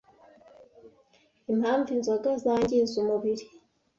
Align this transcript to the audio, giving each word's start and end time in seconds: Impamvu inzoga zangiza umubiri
Impamvu 1.51 1.87
inzoga 1.97 2.29
zangiza 2.43 2.93
umubiri 3.03 3.45